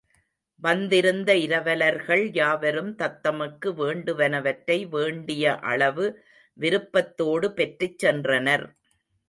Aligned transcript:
வந்திருந்த 0.63 1.35
இரவலர்கள் 1.35 2.23
யாவரும், 2.33 2.89
தத்தமக்கு 2.95 3.69
வேண்டுவனவற்றை 3.81 4.89
வேண்டிய 4.89 5.55
அளவு 5.65 6.07
விருப்பத்தோடு 6.57 7.49
பெற்றுச் 7.53 8.05
சென்றனர். 8.05 8.65